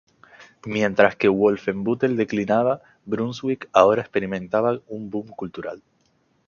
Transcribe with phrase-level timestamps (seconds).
[0.65, 5.83] Mientras que Wolfenbüttel declinaba, Brunswick ahora experimentaba un boom cultural.